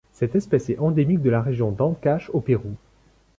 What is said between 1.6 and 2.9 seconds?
d'Ancash au Pérou.